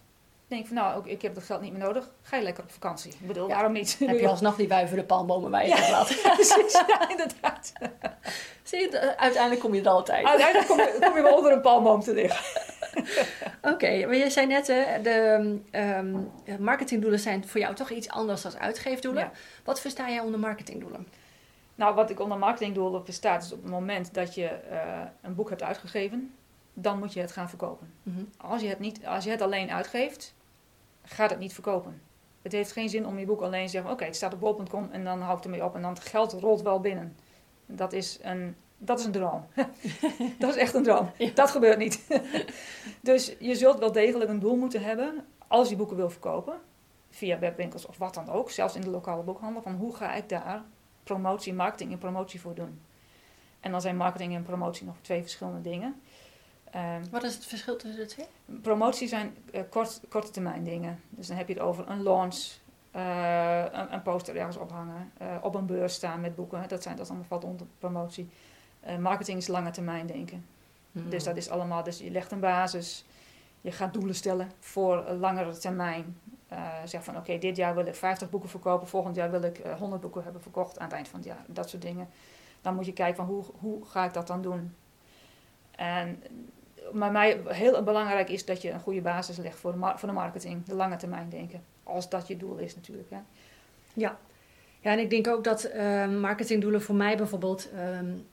[0.48, 2.10] denk van nou, ik heb dat geld niet meer nodig.
[2.22, 3.12] Ga je lekker op vakantie.
[3.12, 4.00] Ik bedoel, waarom niet?
[4.00, 6.08] Heb je alsnog die wuivende palmbomen bij je ja, gehad?
[6.36, 6.84] precies.
[6.88, 7.72] Ja, inderdaad.
[8.64, 10.26] Zie je, uiteindelijk kom je er altijd.
[10.26, 12.73] Uiteindelijk kom je, kom je wel onder een palmboom te liggen.
[13.74, 14.66] Oké, maar je zei net,
[15.04, 19.32] de um, marketingdoelen zijn voor jou toch iets anders dan uitgeefdoelen.
[19.64, 21.08] Wat versta jij onder marketingdoelen?
[21.76, 25.50] Nou, wat ik onder marketingdoelen versta, is op het moment dat je uh, een boek
[25.50, 26.34] hebt uitgegeven,
[26.74, 27.94] dan moet je het gaan verkopen.
[28.04, 28.24] Mhm.
[28.38, 30.34] als, je het niet, als je het alleen uitgeeft,
[31.04, 32.02] gaat het niet verkopen.
[32.42, 34.90] Het heeft geen zin om je boek alleen te zeggen: Oké, het staat op bol.com
[34.92, 37.16] en dan hou ik ermee op en dan het geld rolt wel binnen.
[37.66, 39.46] Dat is een, dat is een droom.
[40.40, 41.12] dat is echt een droom.
[41.34, 42.08] Dat gebeurt niet.
[43.02, 46.60] dus je zult wel degelijk een doel moeten hebben als je boeken wil verkopen.
[47.10, 49.62] Via webwinkels of wat dan ook, zelfs in de lokale boekhandel.
[49.62, 50.62] Van hoe ga ik daar
[51.04, 52.82] promotie, marketing en promotie voor doen?
[53.60, 56.02] En dan zijn marketing en promotie nog twee verschillende dingen.
[56.72, 58.26] Ehm, Wat is het verschil tussen de twee?
[58.62, 61.00] Promotie zijn uh, kort, korte termijn dingen.
[61.10, 62.52] Dus dan heb je het over een launch,
[62.96, 66.68] uh, een, een, poster ergens ophangen, uh, op een beurs staan met boeken.
[66.68, 68.30] Dat, zijn, dat allemaal valt onder promotie.
[69.00, 70.46] Marketing is lange termijn denken.
[70.92, 71.10] Hmm.
[71.10, 73.06] Dus dat is allemaal, dus je legt een basis.
[73.62, 76.18] Je gaat doelen stellen voor een langere termijn.
[76.86, 80.02] zeg van oké, dit jaar wil ik 50 boeken verkopen, volgend jaar wil ik 100
[80.02, 81.46] boeken hebben verkocht aan het eind van het jaar.
[81.48, 82.10] Dat soort dingen.
[82.62, 84.76] Dan moet je kijken van hoe, hoe ga ik dat dan doen.
[85.72, 86.24] En
[86.92, 90.14] maar mij heel belangrijk is dat je een goede basis legt voor de, voor de
[90.14, 91.64] marketing, de lange termijn denken.
[91.84, 93.10] Als dat je doel is natuurlijk.
[93.10, 93.18] Hè.
[93.94, 94.18] Ja.
[94.84, 97.70] Ja, en ik denk ook dat uh, marketingdoelen voor mij bijvoorbeeld...
[98.00, 98.26] Um,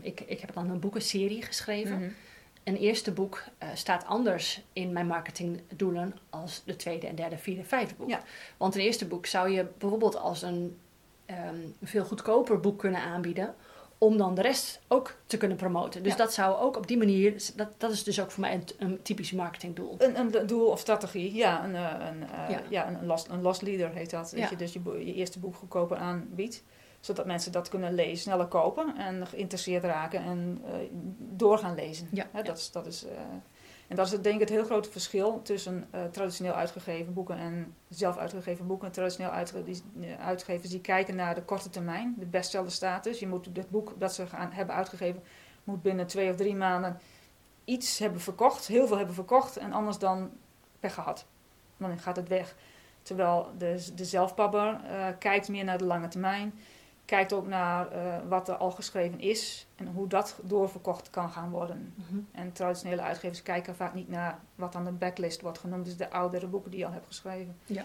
[0.00, 1.98] ik, ik heb dan een boekenserie geschreven.
[1.98, 2.14] Mm
[2.64, 7.64] Een eerste boek uh, staat anders in mijn marketingdoelen als de tweede en derde, vierde,
[7.64, 8.08] vijfde boek.
[8.08, 8.22] Ja.
[8.56, 10.78] Want een eerste boek zou je bijvoorbeeld als een
[11.26, 13.54] ehm, een veel goedkoper boek kunnen aanbieden.
[13.98, 16.02] Om dan de rest ook te kunnen promoten.
[16.02, 16.18] Dus Ja.
[16.18, 17.42] dat zou ook op die manier.
[17.56, 19.94] Dat, dat is dus ook voor mij een, een typisch marketingdoel.
[19.98, 21.64] Een, een doel of strategie, ja.
[21.64, 22.62] Een, eh, een, eh, Ja.
[22.70, 22.88] ja.
[22.88, 24.30] een, lost, een lost leader heet dat.
[24.30, 24.48] Dat Ja.
[24.50, 26.62] je dus je, eerste boek goedkoper aanbiedt.
[27.00, 30.62] Zodat mensen dat kunnen lezen, sneller kopen en geïnteresseerd raken en
[31.18, 32.08] door gaan lezen.
[32.12, 32.26] Ja.
[32.42, 33.04] Dat is, dat is,
[33.88, 37.74] en dat is denk ik het heel grote verschil tussen eh, traditioneel uitgegeven boeken en
[37.88, 38.92] zelf uitgegeven boeken.
[38.92, 43.18] Traditioneel eh, uitgevers die kijken naar de korte termijn, de bestsellerstatus.
[43.18, 45.22] Je moet het boek dat ze gaan, hebben uitgegeven,
[45.64, 47.00] moet binnen twee of drie maanden
[47.66, 50.30] iets hebben verkocht, heel veel hebben verkocht en anders dan
[50.80, 51.26] pech gehad.
[51.76, 52.54] Dan gaat het weg.
[53.02, 56.54] Terwijl de, de zelfpabber eh, kijkt meer naar de lange termijn.
[57.06, 61.50] Kijkt ook naar eh, wat er al geschreven is en hoe dat doorverkocht kan gaan
[61.50, 61.94] worden.
[61.96, 62.18] Mhm.
[62.32, 66.10] En traditionele uitgevers kijken vaak niet naar wat aan de backlist wordt genoemd, dus de
[66.10, 67.56] oudere boeken die je al hebt geschreven.
[67.66, 67.84] Ja.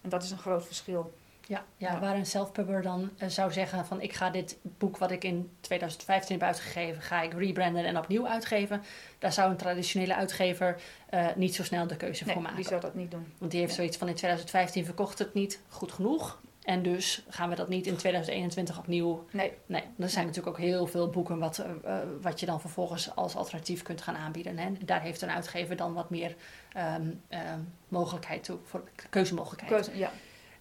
[0.00, 1.12] En dat is een groot verschil.
[1.46, 2.00] Ja, ja, Ja.
[2.00, 5.50] waar een self-pubber dan eh, zou zeggen van ik ga dit boek wat ik in
[5.60, 8.82] 2015 heb uitgegeven, ga ik rebranden en opnieuw uitgeven.
[9.18, 12.58] Daar zou een traditionele uitgever eh, niet zo snel de keuze Nee, voor maken.
[12.58, 13.32] die zou dat niet doen.
[13.38, 13.78] Want die heeft Ja.
[13.78, 16.40] zoiets van in 2015 verkocht het niet goed genoeg.
[16.68, 19.26] En dus gaan we dat niet in 2021 opnieuw.
[19.30, 22.60] Nee, Nee, er zijn natuurlijk ook heel veel boeken wat, eh, eh, wat je dan
[22.60, 24.58] vervolgens als alternatief kunt gaan aanbieden.
[24.58, 26.36] En daar heeft een uitgever dan wat meer
[26.72, 29.72] ehm, ehm, mogelijkheid toe, voor keuzemogelijkheid.
[29.72, 30.10] keuze, ja.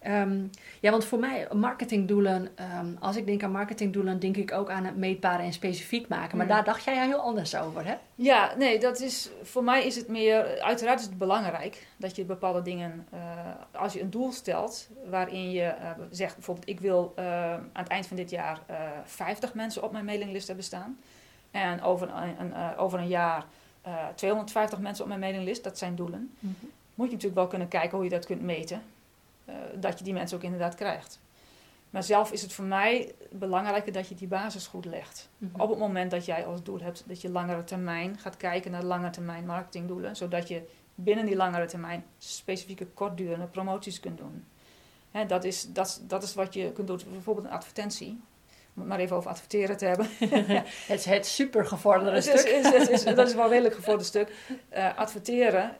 [0.07, 0.43] Ehm,
[0.79, 4.85] ja, want voor mij, marketingdoelen, ehm, als ik denk aan marketingdoelen, denk ik ook aan
[4.85, 6.37] het meetbare en specifiek maken.
[6.37, 6.51] Maar Mm.
[6.51, 7.95] daar dacht jij heel anders over, hè?
[8.15, 12.23] Ja, nee, dat is, voor mij is het meer, uiteraard is het belangrijk dat je
[12.23, 13.19] bepaalde dingen, eh,
[13.81, 17.87] als je een doel stelt waarin je eh, zegt bijvoorbeeld ik wil eh, aan het
[17.87, 20.97] eind van dit jaar eh 50 mensen op mijn mailinglist hebben staan
[21.51, 23.45] en over een, een, over een jaar
[23.81, 26.35] eh 250 mensen op mijn mailinglist, dat zijn doelen.
[26.93, 28.81] Moet je natuurlijk wel kunnen kijken hoe je dat kunt meten,
[29.47, 31.19] eh, dat je die mensen ook inderdaad krijgt.
[31.89, 35.29] Maar zelf is het voor mij belangrijker dat je die basis goed legt.
[35.37, 35.61] Mhm.
[35.61, 38.83] Op het moment dat jij als doel hebt dat je langere termijn gaat kijken naar
[38.83, 40.61] lange termijn marketingdoelen, zodat je
[40.95, 44.45] binnen die langere termijn specifieke kortdurende promoties kunt doen.
[45.11, 48.19] Hè, dat, is, dat, dat is wat je kunt doen, bijvoorbeeld een advertentie.
[48.75, 50.07] Om het maar even over adverteren te hebben.
[50.87, 52.51] het is het super gevorderde Het is- stuk.
[52.51, 54.35] is- is- is- dat is wel redelijk gevorderd stuk.
[54.69, 55.75] Eh, adverteren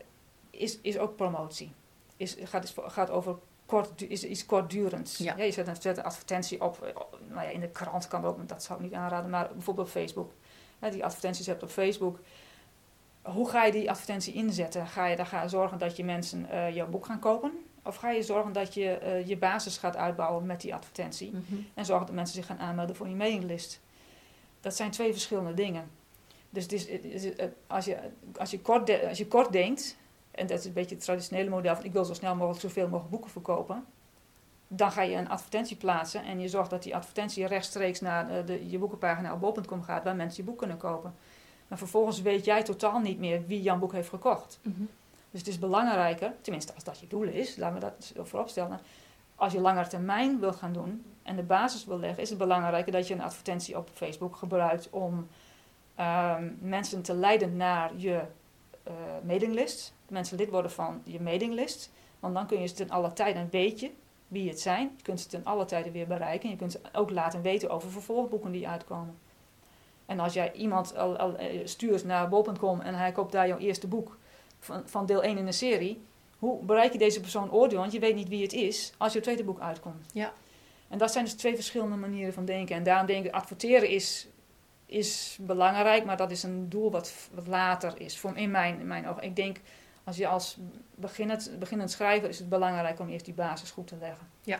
[0.50, 1.72] is, is ook promotie.
[2.18, 3.36] Is, gaat, is, gaat over
[3.68, 5.18] kort, is iets kortdurends.
[5.18, 5.36] Ja.
[5.38, 8.26] je zet een, zet een advertentie op, eh, op- nou ja, in de krant kan
[8.26, 10.32] ook, dat zou ik niet aanraden, maar bijvoorbeeld op Facebook.
[10.80, 12.20] Hè, die advertenties hebt op Facebook.
[13.22, 14.88] Hoe ga je die advertentie inzetten?
[14.88, 17.52] Ga je daar gaan zorgen dat je mensen eh, jouw boek gaan kopen?
[17.84, 21.30] Of ga je zorgen dat je eh, je basis gaat uitbouwen met die advertentie?
[21.32, 21.62] Mhm.
[21.74, 23.80] En zorgen dat mensen zich gaan aanmelden voor je mailinglist.
[24.62, 25.90] Dat zijn twee verschillende dingen.
[26.50, 27.98] Dus het is, het is- het- als, je,
[28.38, 29.98] als, je kort de- als je kort denkt,
[30.38, 32.84] en dat is een beetje het traditionele model van ik wil zo snel mogelijk zoveel
[32.88, 33.86] mogelijk boeken verkopen,
[34.68, 38.44] dan ga je een advertentie plaatsen en je zorgt dat die advertentie rechtstreeks naar de,
[38.46, 41.14] de- je boekenpagina op bol.com gaat, waar mensen je boek kunnen kopen.
[41.68, 44.60] Maar vervolgens weet jij totaal niet meer wie jouw boek heeft gekocht.
[44.62, 44.82] Mhm.
[45.32, 48.80] Dus het is belangrijker, tenminste als dat je doel is, laten we dat voorop stellen.
[49.36, 52.92] Als je langer termijn wil gaan doen en de basis wil leggen, is het belangrijker
[52.92, 55.28] dat je een advertentie op Facebook gebruikt om
[55.96, 58.22] ehm, mensen te leiden naar je
[58.84, 59.94] eh mailinglist.
[60.10, 61.92] Mensen lid worden van je mailinglist.
[62.20, 63.92] Want dan kun je ze ten alle tijden weet je
[64.28, 64.94] wie het zijn.
[64.98, 66.50] Je kunt ze ten alle tijden weer bereiken.
[66.50, 69.18] Je kunt ze ook laten weten over vervolgboeken die uitkomen.
[70.06, 73.58] En als jij iemand al, al, eh, stuurt naar bol.com en hij koopt daar jouw
[73.58, 74.18] eerste boek
[74.60, 76.02] van, van deel 1 in de serie,
[76.40, 77.80] hoe bereik je deze persoon oordeel?
[77.80, 80.06] Want je weet niet wie het is als je tweede boek uitkomt.
[80.14, 80.34] Ja.
[80.88, 82.76] En dat zijn dus twee verschillende manieren van denken.
[82.76, 84.28] En daarom denk ik, adverteren is,
[84.86, 88.20] is belangrijk, maar dat is een doel wat, wat later is.
[88.20, 89.24] Voor, in, mijn, in mijn ogen.
[89.24, 89.58] Ik denk,
[90.08, 90.58] als je als
[90.96, 94.28] beginnend, beginnend schrijver is het belangrijk om eerst die basis goed te leggen.
[94.42, 94.60] Ja.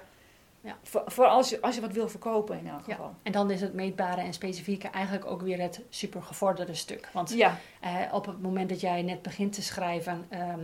[0.62, 0.78] Ja.
[0.84, 2.94] Voor, voor als, je, als je wat wil verkopen in elk Ja.
[2.96, 3.14] geval.
[3.24, 7.10] En dan is het meetbare en specifieke eigenlijk ook weer het super gevorderde stuk.
[7.14, 10.60] Want Ja, eh, op het moment dat jij net begint te schrijven, ehm,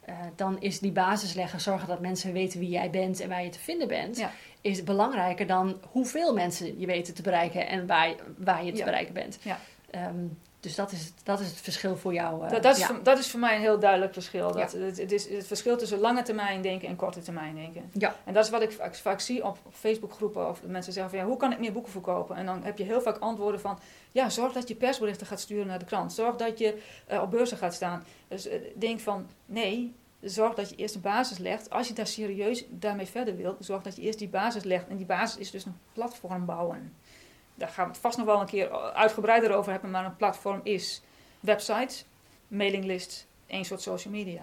[0.00, 3.44] eh, dan is die basis leggen, zorgen dat mensen weten wie jij bent en waar
[3.44, 4.30] je te vinden bent, Ja.
[4.60, 9.14] is belangrijker dan hoeveel mensen je weten te bereiken en waar, waar je te bereiken
[9.14, 9.38] bent.
[9.42, 9.58] Ja.
[10.64, 12.44] Dus dat is, het, dat is het verschil voor jou.
[12.44, 12.86] eh, dat, dat, is ja.
[12.86, 14.52] voor, dat is voor mij een heel duidelijk verschil.
[14.52, 17.90] Dat, het, het is het verschil tussen lange termijn denken en korte termijn denken.
[17.92, 18.14] Ja.
[18.24, 20.48] En dat is wat ik vaak, vaak zie op Facebookgroepen.
[20.48, 22.36] Of mensen zeggen van ja, hoe kan ik meer boeken verkopen?
[22.36, 23.78] En dan heb je heel vaak antwoorden van
[24.12, 26.12] ja, zorg dat je persberichten gaat sturen naar de krant.
[26.12, 28.04] Zorg dat je eh, op beurzen gaat staan.
[28.28, 31.70] Dus eh, denk van nee, zorg dat je eerst een basis legt.
[31.70, 34.88] Als je daar serieus daarmee verder wilt, zorg dat je eerst die basis legt.
[34.88, 36.92] En die basis is dus een platform bouwen.
[37.54, 39.90] Daar gaan we het vast nog wel een keer uitgebreider over hebben.
[39.90, 41.02] Maar een platform is
[41.40, 42.04] website,
[42.48, 44.42] mailinglist, één soort social media.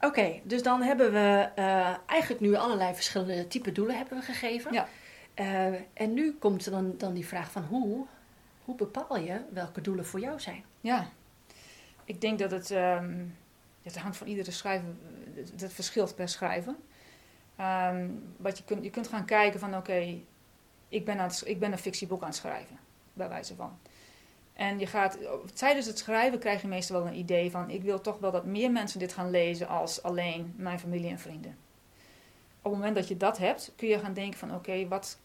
[0.00, 4.72] Oké, dus dan hebben we eh, eigenlijk nu allerlei verschillende type doelen hebben we gegeven.
[4.72, 4.88] Ja.
[5.34, 8.06] Eh, en nu komt er dan, dan die vraag van hoe,
[8.64, 10.64] hoe bepaal je welke doelen voor jou zijn?
[10.80, 11.08] Ja,
[12.04, 13.24] ik denk dat het, ehm,
[13.82, 14.88] het hangt van iedere schrijver,
[15.54, 16.74] dat verschilt per schrijver.
[17.56, 20.18] Ehm, wat je, kunt, je kunt gaan kijken van oké,
[20.94, 22.78] ik, ben ik ben een fictieboek aan het schrijven,
[23.12, 23.78] bij wijze van.
[24.52, 25.18] En je gaat,
[25.54, 28.44] tijdens het schrijven krijg je meestal wel een idee van ik wil toch wel dat
[28.44, 31.56] meer mensen dit gaan lezen als alleen mijn familie en vrienden.
[32.62, 35.18] Op het moment dat je dat hebt, kun je gaan denken van oké, wat,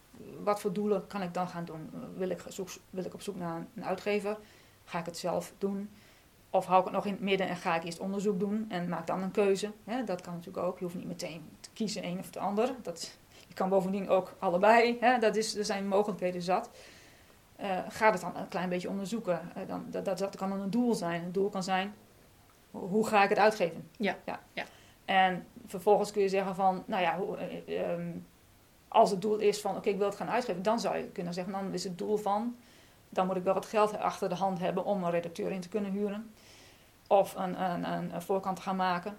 [0.44, 1.90] wat voor doelen kan ik dan gaan doen?
[2.16, 4.38] Wil ik, zoek, wil ik op zoek naar een uitgever?
[4.84, 5.90] Ga ik het zelf doen?
[6.50, 8.90] Of hou ik het nog in het midden en ga ik eerst onderzoek doen en
[8.90, 9.72] maak dan een keuze?
[10.06, 10.78] dat kan natuurlijk ook.
[10.78, 12.76] Je hoeft niet meteen te kiezen een of het ander.
[12.82, 13.18] Dat,
[13.60, 15.00] kan bovendien ook allebei.
[15.20, 16.70] dat is, er zijn mogelijkheden zat.
[17.62, 19.52] Uh, ga het dan een klein beetje onderzoeken.
[19.58, 21.24] Uh, dan, dat, dat, dat, kan dan een doel zijn.
[21.24, 21.94] Een doel kan zijn,
[22.72, 23.90] hoe ga ik het uitgeven?
[23.98, 24.18] Ja.
[24.26, 24.40] ja.
[24.54, 24.64] ja.
[25.06, 28.26] En vervolgens kun je zeggen van, nou ja, hoe, uh, um,
[28.88, 31.34] als het doel is van, oké, ik wil het gaan uitgeven, dan zou je kunnen
[31.34, 32.56] zeggen, dan is het doel van,
[33.10, 35.70] dan moet ik wel wat geld achter de hand hebben om een redacteur in te
[35.70, 36.32] kunnen huren.
[37.08, 39.18] Of een, een, een, een voorkant te gaan maken.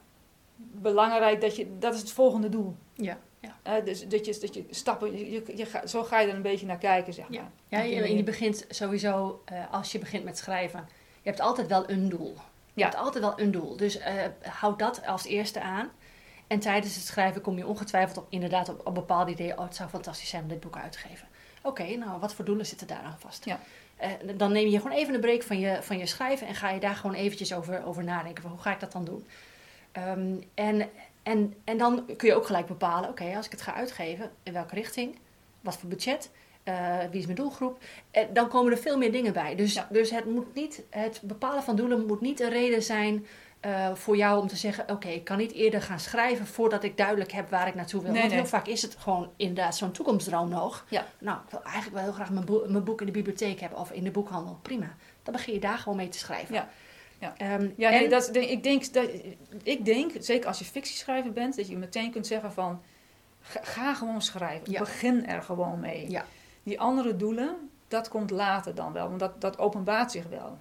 [0.57, 2.77] Belangrijk dat je, dat is het volgende doel.
[2.95, 3.19] Ja.
[3.41, 3.79] Ja.
[3.79, 6.35] Uh, dus dat je, dat je stappen, je, je, je ga, zo ga je er
[6.35, 7.39] een beetje naar kijken, zeg maar.
[7.69, 10.89] Ja, ja je, je begint sowieso, uh, als je begint met schrijven,
[11.23, 12.35] je hebt altijd wel een doel.
[12.75, 13.77] Je hebt altijd wel een doel.
[13.77, 14.05] Dus uh,
[14.43, 15.91] houd dat als eerste aan.
[16.47, 19.59] En tijdens het schrijven kom je ongetwijfeld op, inderdaad op, op bepaalde ideeën.
[19.59, 21.29] Oh, het zou fantastisch zijn om dit boek uit te geven.
[21.63, 23.45] Oké, nou, wat voor doelen zitten daar aan vast?
[23.45, 23.61] Ja.
[24.37, 26.81] dan neem je gewoon even een break van je, van je schrijven en ga je
[26.81, 28.43] daar gewoon eventjes over, over nadenken.
[28.43, 29.27] Van, hoe ga ik dat dan doen?
[29.93, 30.89] Um, en
[31.31, 34.53] en, en dan kun je ook gelijk bepalen, oké, als ik het ga uitgeven, in
[34.53, 35.19] welke richting,
[35.61, 36.31] wat voor budget,
[36.65, 37.79] uh, wie is mijn doelgroep.
[38.11, 39.55] En dan komen er veel meer dingen bij.
[39.55, 43.27] Dus, dus het, moet niet, het bepalen van doelen moet niet een reden zijn
[43.67, 46.97] uh, voor jou om te zeggen: Oké, ik kan niet eerder gaan schrijven voordat ik
[46.97, 48.11] duidelijk heb waar ik naartoe wil.
[48.11, 48.41] Nee, Want nee.
[48.41, 50.85] heel vaak is het gewoon inderdaad zo'n toekomstdroom nog.
[50.89, 51.07] Ja.
[51.19, 53.79] Nou, ik wil eigenlijk wel heel graag mijn, bo mijn boek in de bibliotheek hebben
[53.79, 54.59] of in de boekhandel.
[54.63, 54.97] Prima.
[55.23, 56.55] Dan begin je daar gewoon mee te schrijven.
[56.55, 56.69] Ja.
[57.21, 59.11] Ja, um, ja nee, dat, ik, denk, dat,
[59.63, 62.83] ik denk, zeker als je fictieschrijver bent, dat je meteen kunt zeggen van...
[63.41, 64.73] Ga, ga gewoon schrijven.
[64.73, 64.79] Ja.
[64.79, 66.11] Begin er gewoon mee.
[66.11, 66.25] Ja.
[66.63, 69.09] Die andere doelen, dat komt later dan wel.
[69.09, 70.59] Want dat, dat openbaart zich wel.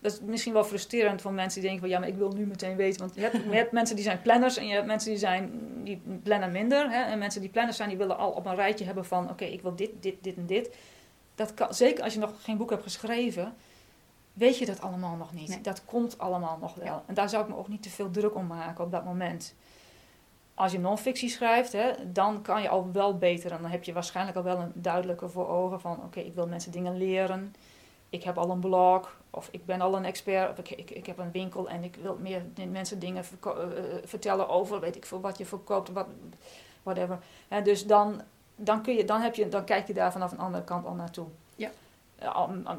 [0.00, 1.88] Dat is misschien wel frustrerend voor mensen die denken van...
[1.88, 3.00] Ja, maar ik wil nu meteen weten.
[3.00, 5.50] Want je hebt, je hebt mensen die zijn planners en je hebt mensen die, zijn,
[5.84, 6.90] die plannen minder.
[6.90, 7.02] Hè?
[7.02, 9.30] En mensen die planners zijn, die willen al op een rijtje hebben van...
[9.30, 10.76] Oké, ik wil dit, dit, dit en dit.
[11.34, 13.54] Dat kan, zeker als je nog geen boek hebt geschreven
[14.40, 15.48] weet je dat allemaal nog niet.
[15.48, 15.60] Nee.
[15.60, 16.86] Dat komt allemaal nog wel.
[16.86, 17.02] Ja.
[17.06, 19.54] En daar zou ik me ook niet te veel druk om maken op dat moment.
[20.54, 23.52] Als je non-fictie schrijft, hè, dan kan je al wel beter.
[23.52, 26.02] En dan heb je waarschijnlijk al wel een duidelijke voor ogen van...
[26.04, 27.54] oké, ik wil mensen dingen leren.
[28.08, 29.18] Ik heb al een blog.
[29.30, 30.50] Of ik ben al een expert.
[30.50, 33.52] Of ik, ik, ik heb een winkel en ik wil meer mensen dingen uh,
[34.04, 34.80] vertellen over...
[34.80, 36.06] weet ik veel, wat je verkoopt, wat,
[36.82, 37.18] whatever.
[37.48, 38.20] Hè, dus dan,
[38.56, 40.94] dan, kun je, dan, heb je, dan kijk je daar vanaf een andere kant al
[40.94, 41.26] naartoe.
[41.56, 41.70] Ja.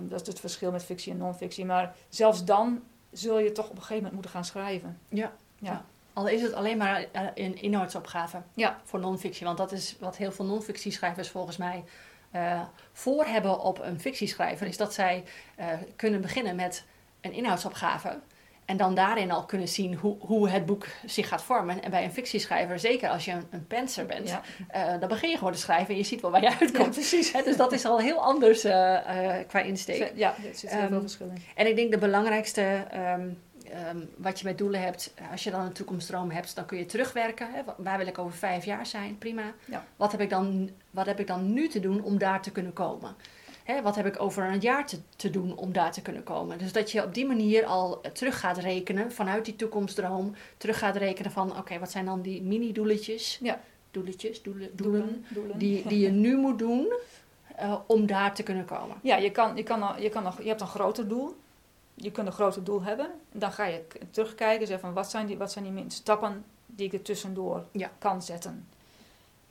[0.10, 1.66] Dat is het verschil met fictie en non-fictie.
[1.66, 5.00] Maar zelfs dan zul je toch op een gegeven moment moeten gaan schrijven.
[5.10, 5.32] Ja.
[5.58, 5.72] Ja.
[5.72, 5.86] ja.
[6.14, 8.82] Al is het alleen maar een inhoudsopgave ja.
[8.84, 9.46] voor non-fictie.
[9.46, 11.84] Want dat is wat heel veel non-fictieschrijvers volgens mij
[12.36, 14.68] uh, voor hebben op een fictieschrijver.
[14.68, 15.24] Is dat zij
[15.60, 16.86] uh, kunnen beginnen met
[17.22, 18.20] een inhoudsopgave.
[18.72, 21.84] En dan daarin al kunnen zien hoe, hoe het boek zich gaat vormen.
[21.84, 24.42] En bij een fictieschrijver, zeker als je een, een penser bent, Ja.
[24.94, 26.96] uh, dan begin je gewoon te schrijven en je ziet wel waar je uitkomt.
[26.96, 27.32] Ja, precies.
[27.32, 30.12] Dus dat is al heel anders uh, uh, qua insteek.
[30.16, 31.42] Ja, er zit heel Um, veel verschil in.
[31.56, 33.38] En ik denk de belangrijkste um,
[33.90, 36.86] um, wat je met doelen hebt, als je dan een toekomstdroom hebt, dan kun je
[36.86, 37.48] terugwerken.
[37.54, 37.62] Hè?
[37.78, 39.18] Waar wil ik over vijf jaar zijn?
[39.18, 39.44] Prima.
[39.66, 39.86] Ja.
[39.96, 42.74] Wat, heb ik dan, wat heb ik dan nu te doen om daar te kunnen
[42.74, 43.16] komen?
[43.72, 46.58] Hè, wat heb ik over een jaar te, te, doen om daar te kunnen komen?
[46.58, 50.36] Dus dat je op die manier al terug gaat rekenen vanuit die toekomstdroom.
[50.58, 53.40] Terug gaat rekenen van, oké, okay, wat zijn dan die mini-doeletjes?
[53.42, 53.60] Ja.
[53.92, 55.58] Doeletjes, doelen, doelen, Doelen.
[55.58, 56.94] Die, die je nu moet doen
[57.62, 58.96] uh, om daar te kunnen komen.
[59.02, 61.36] Ja, je, kan, je, kan, al- je, kan nog, je hebt een groter doel.
[61.94, 63.12] Je kunt een groter doel hebben.
[63.32, 63.82] Dan ga je
[64.12, 67.66] terugkijken en zeggen van wat zijn die, wat zijn die stappen die ik er tussendoor
[67.72, 67.92] Ja.
[67.98, 68.68] kan zetten.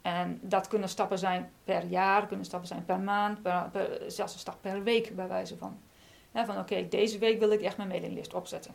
[0.03, 4.33] En dat kunnen stappen zijn per jaar, kunnen stappen zijn per maand, per, per- zelfs
[4.33, 5.79] een stap per week bij wijze van.
[6.35, 8.75] Van oké, deze week wil ik echt mijn mailinglist opzetten.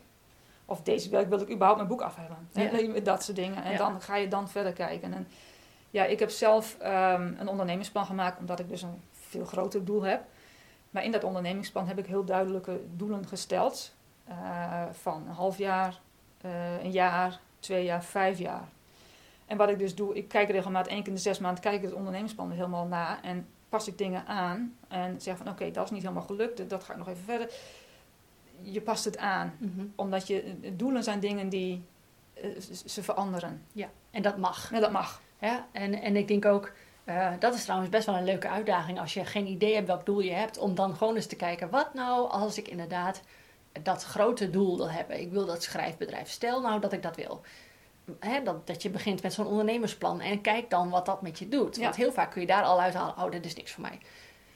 [0.64, 2.48] Of deze week wil ik überhaupt mijn boek af hebben.
[2.94, 3.00] Ja.
[3.00, 3.64] Dat soort dingen.
[3.64, 3.76] En Ja.
[3.78, 5.12] dan ga je dan verder kijken.
[5.12, 5.28] En
[5.90, 10.02] ja, ik heb zelf ehm, een ondernemingsplan gemaakt, omdat ik dus een veel groter doel
[10.02, 10.22] heb.
[10.90, 13.94] Maar in dat ondernemingsplan heb ik heel duidelijke doelen gesteld.
[14.28, 16.00] eh, van een half jaar,
[16.40, 18.68] eh, een jaar, twee jaar, vijf jaar.
[19.46, 21.74] En wat ik dus doe, ik kijk regelmatig één keer in de zes maanden, kijk
[21.76, 23.22] ik het ondernemingsplan helemaal na.
[23.22, 26.84] En pas ik dingen aan en zeg van oké, dat is niet helemaal gelukt, dat
[26.84, 27.50] ga ik nog even verder.
[28.62, 29.86] Je past het aan, Mhm.
[29.94, 31.84] omdat je, doelen zijn dingen die
[32.34, 33.62] eh, ze veranderen.
[33.72, 34.70] Ja, en dat mag.
[34.70, 35.20] Ja, dat mag.
[35.40, 36.72] Ja, en, en ik denk ook,
[37.06, 40.06] Eh, dat is trouwens best wel een leuke uitdaging als je geen idee hebt welk
[40.06, 43.20] doel je hebt, om dan gewoon eens te kijken, wat nou als ik inderdaad
[43.82, 45.20] dat grote doel wil hebben.
[45.20, 46.28] Ik wil dat schrijfbedrijf.
[46.30, 47.40] Stel nou dat ik dat wil.
[48.20, 51.48] Hè, dat, dat je begint met zo'n ondernemersplan en kijk dan wat dat met je
[51.48, 51.76] doet.
[51.76, 51.82] Ja.
[51.82, 53.98] Want heel vaak kun je daar al uithalen, oh, dit is niks voor mij.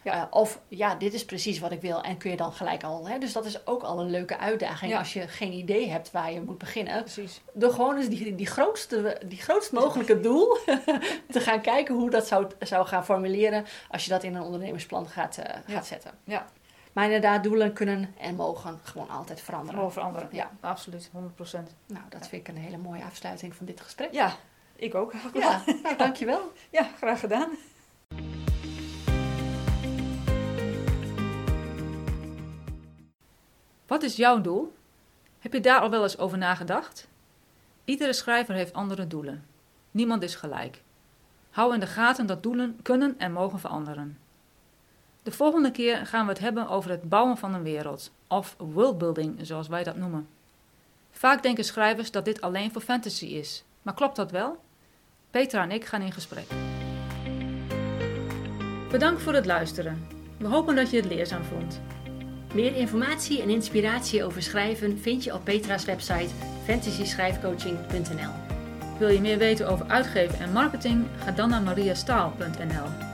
[0.02, 0.12] Ja.
[0.14, 3.08] Eh, of ja, dit is precies wat ik wil en kun je dan gelijk al.
[3.08, 3.18] Hè?
[3.18, 4.98] Dus dat is ook al een leuke uitdaging Ja.
[4.98, 7.02] als je geen idee hebt waar je moet beginnen.
[7.02, 7.40] Precies.
[7.52, 10.58] Door gewoon eens die, die, grootste, die grootst mogelijke doel
[11.32, 15.08] te gaan kijken hoe dat zou, zou gaan formuleren als je dat in een ondernemersplan
[15.08, 16.10] gaat, eh, gaat zetten.
[16.24, 16.46] Ja.
[16.92, 19.74] Maar inderdaad, doelen kunnen en mogen gewoon altijd veranderen.
[19.74, 20.28] Gewoon veranderen.
[20.32, 20.50] Ja.
[20.60, 21.10] Ja, absoluut.
[21.10, 21.12] 100%.
[21.86, 24.12] Nou, dat vind ik een hele mooie afsluiting van dit gesprek.
[24.12, 24.36] Ja,
[24.76, 25.12] ik ook.
[25.34, 25.76] Ja, wel.
[25.82, 26.52] nou, dankjewel.
[26.70, 27.50] ja, graag gedaan.
[33.86, 34.74] Wat is jouw doel?
[35.38, 37.08] Heb je daar al wel eens over nagedacht?
[37.84, 39.46] Iedere schrijver heeft andere doelen.
[39.90, 40.82] Niemand is gelijk.
[41.50, 44.18] Hou in de gaten dat doelen kunnen en mogen veranderen.
[45.22, 49.38] De volgende keer gaan we het hebben over het bouwen van een wereld, of worldbuilding
[49.42, 50.28] zoals wij dat noemen.
[51.10, 54.58] Vaak denken schrijvers dat dit alleen voor fantasy is, maar klopt dat wel?
[55.30, 56.46] Petra en ik gaan in gesprek.
[58.90, 60.06] Bedankt voor het luisteren.
[60.38, 61.80] We hopen dat je het leerzaam vond.
[62.54, 68.32] Meer informatie en inspiratie over schrijven vind je op Petra's website fantasyschrijfcoaching.nl.
[68.98, 71.06] Wil je meer weten over uitgeven en marketing?
[71.24, 73.09] Ga dan naar mariastaal.nl.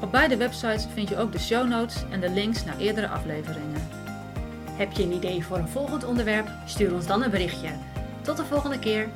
[0.00, 3.88] Op beide websites vind je ook de show notes en de links naar eerdere afleveringen.
[4.70, 6.48] Heb je een idee voor een volgend onderwerp?
[6.64, 7.70] Stuur ons dan een berichtje.
[8.22, 9.08] Tot de volgende keer.